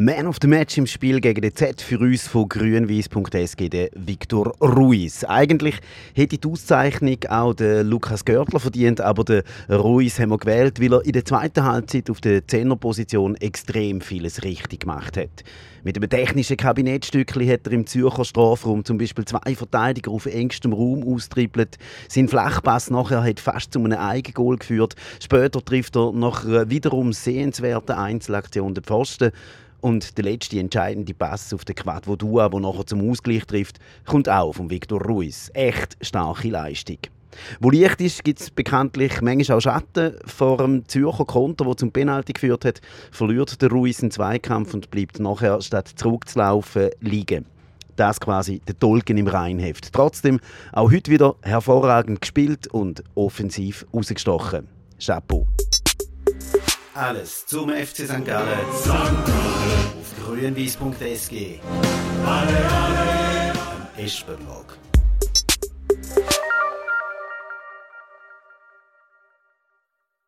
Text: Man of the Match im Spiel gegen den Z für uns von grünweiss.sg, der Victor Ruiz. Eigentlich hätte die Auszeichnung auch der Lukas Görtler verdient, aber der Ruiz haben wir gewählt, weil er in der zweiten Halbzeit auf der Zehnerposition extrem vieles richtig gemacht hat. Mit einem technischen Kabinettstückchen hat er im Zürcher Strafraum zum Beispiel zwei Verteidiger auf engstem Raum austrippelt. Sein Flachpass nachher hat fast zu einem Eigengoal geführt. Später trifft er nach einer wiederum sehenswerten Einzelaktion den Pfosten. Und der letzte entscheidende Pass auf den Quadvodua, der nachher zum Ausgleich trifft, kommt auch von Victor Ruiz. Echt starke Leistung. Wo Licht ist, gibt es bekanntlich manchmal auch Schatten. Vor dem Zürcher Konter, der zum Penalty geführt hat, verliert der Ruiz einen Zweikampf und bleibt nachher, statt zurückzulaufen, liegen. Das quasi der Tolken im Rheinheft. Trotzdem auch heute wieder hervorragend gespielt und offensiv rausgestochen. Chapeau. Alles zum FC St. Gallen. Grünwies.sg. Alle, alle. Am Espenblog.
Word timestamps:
Man 0.00 0.28
of 0.28 0.36
the 0.40 0.46
Match 0.46 0.78
im 0.78 0.86
Spiel 0.86 1.20
gegen 1.20 1.40
den 1.40 1.52
Z 1.52 1.82
für 1.82 1.98
uns 1.98 2.28
von 2.28 2.48
grünweiss.sg, 2.48 3.68
der 3.68 3.90
Victor 3.96 4.54
Ruiz. 4.60 5.24
Eigentlich 5.24 5.74
hätte 6.14 6.38
die 6.38 6.48
Auszeichnung 6.48 7.18
auch 7.28 7.52
der 7.52 7.82
Lukas 7.82 8.24
Görtler 8.24 8.60
verdient, 8.60 9.00
aber 9.00 9.24
der 9.24 9.42
Ruiz 9.68 10.20
haben 10.20 10.30
wir 10.30 10.38
gewählt, 10.38 10.80
weil 10.80 10.92
er 10.92 11.04
in 11.04 11.10
der 11.10 11.24
zweiten 11.24 11.64
Halbzeit 11.64 12.10
auf 12.10 12.20
der 12.20 12.46
Zehnerposition 12.46 13.34
extrem 13.34 14.00
vieles 14.00 14.44
richtig 14.44 14.82
gemacht 14.82 15.16
hat. 15.16 15.42
Mit 15.82 15.96
einem 15.96 16.08
technischen 16.08 16.56
Kabinettstückchen 16.56 17.50
hat 17.50 17.66
er 17.66 17.72
im 17.72 17.84
Zürcher 17.84 18.24
Strafraum 18.24 18.84
zum 18.84 18.98
Beispiel 18.98 19.24
zwei 19.24 19.56
Verteidiger 19.56 20.12
auf 20.12 20.26
engstem 20.26 20.72
Raum 20.72 21.02
austrippelt. 21.12 21.76
Sein 22.08 22.28
Flachpass 22.28 22.90
nachher 22.90 23.24
hat 23.24 23.40
fast 23.40 23.72
zu 23.72 23.80
einem 23.80 23.98
Eigengoal 23.98 24.58
geführt. 24.58 24.94
Später 25.18 25.64
trifft 25.64 25.96
er 25.96 26.12
nach 26.12 26.44
einer 26.44 26.70
wiederum 26.70 27.12
sehenswerten 27.12 27.96
Einzelaktion 27.96 28.74
den 28.74 28.84
Pfosten. 28.84 29.32
Und 29.80 30.18
der 30.18 30.24
letzte 30.24 30.58
entscheidende 30.58 31.14
Pass 31.14 31.52
auf 31.54 31.64
den 31.64 31.76
Quadvodua, 31.76 32.48
der 32.48 32.60
nachher 32.60 32.86
zum 32.86 33.08
Ausgleich 33.08 33.44
trifft, 33.46 33.78
kommt 34.04 34.28
auch 34.28 34.52
von 34.52 34.70
Victor 34.70 35.00
Ruiz. 35.02 35.50
Echt 35.54 35.96
starke 36.00 36.48
Leistung. 36.48 36.98
Wo 37.60 37.70
Licht 37.70 38.00
ist, 38.00 38.24
gibt 38.24 38.40
es 38.40 38.50
bekanntlich 38.50 39.20
manchmal 39.20 39.58
auch 39.58 39.60
Schatten. 39.60 40.16
Vor 40.24 40.58
dem 40.58 40.88
Zürcher 40.88 41.24
Konter, 41.24 41.64
der 41.64 41.76
zum 41.76 41.92
Penalty 41.92 42.32
geführt 42.32 42.64
hat, 42.64 42.80
verliert 43.12 43.60
der 43.62 43.70
Ruiz 43.70 44.02
einen 44.02 44.10
Zweikampf 44.10 44.74
und 44.74 44.90
bleibt 44.90 45.20
nachher, 45.20 45.60
statt 45.60 45.88
zurückzulaufen, 45.94 46.90
liegen. 47.00 47.46
Das 47.96 48.20
quasi 48.20 48.60
der 48.66 48.78
Tolken 48.78 49.18
im 49.18 49.26
Rheinheft. 49.26 49.92
Trotzdem 49.92 50.40
auch 50.72 50.90
heute 50.92 51.10
wieder 51.10 51.34
hervorragend 51.42 52.20
gespielt 52.20 52.68
und 52.68 53.02
offensiv 53.14 53.86
rausgestochen. 53.92 54.68
Chapeau. 55.04 55.46
Alles 56.94 57.46
zum 57.46 57.70
FC 57.70 58.06
St. 58.06 58.24
Gallen. 58.24 59.37
Grünwies.sg. 60.38 61.60
Alle, 62.24 62.70
alle. 62.70 63.52
Am 63.52 64.04
Espenblog. 64.04 64.78